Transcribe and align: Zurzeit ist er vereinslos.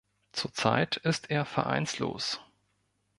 Zurzeit 0.31 0.97
ist 0.97 1.29
er 1.29 1.45
vereinslos. 1.45 2.41